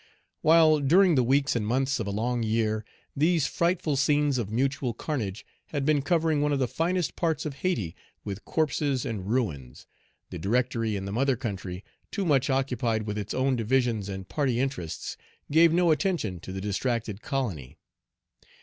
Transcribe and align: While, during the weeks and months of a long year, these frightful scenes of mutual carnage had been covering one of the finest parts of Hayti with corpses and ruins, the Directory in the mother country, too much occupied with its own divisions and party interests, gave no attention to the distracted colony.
While, 0.41 0.79
during 0.79 1.13
the 1.13 1.21
weeks 1.21 1.55
and 1.55 1.63
months 1.67 1.99
of 1.99 2.07
a 2.07 2.09
long 2.09 2.41
year, 2.41 2.83
these 3.15 3.45
frightful 3.45 3.95
scenes 3.95 4.39
of 4.39 4.49
mutual 4.49 4.95
carnage 4.95 5.45
had 5.67 5.85
been 5.85 6.01
covering 6.01 6.41
one 6.41 6.51
of 6.51 6.57
the 6.57 6.67
finest 6.67 7.15
parts 7.15 7.45
of 7.45 7.57
Hayti 7.57 7.95
with 8.23 8.43
corpses 8.43 9.05
and 9.05 9.29
ruins, 9.29 9.85
the 10.31 10.39
Directory 10.39 10.95
in 10.95 11.05
the 11.05 11.11
mother 11.11 11.35
country, 11.35 11.83
too 12.09 12.25
much 12.25 12.49
occupied 12.49 13.03
with 13.03 13.19
its 13.19 13.35
own 13.35 13.55
divisions 13.55 14.09
and 14.09 14.27
party 14.27 14.59
interests, 14.59 15.17
gave 15.51 15.71
no 15.71 15.91
attention 15.91 16.39
to 16.39 16.51
the 16.51 16.61
distracted 16.61 17.21
colony. 17.21 17.77